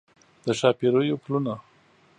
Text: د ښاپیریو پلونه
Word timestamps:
د 0.45 0.47
ښاپیریو 0.59 1.15
پلونه 1.23 1.55